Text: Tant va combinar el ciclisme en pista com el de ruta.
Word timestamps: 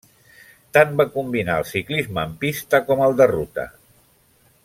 Tant 0.77 0.95
va 1.01 1.05
combinar 1.17 1.57
el 1.63 1.67
ciclisme 1.73 2.25
en 2.29 2.33
pista 2.45 2.83
com 2.89 3.07
el 3.09 3.17
de 3.21 3.31
ruta. 3.35 3.67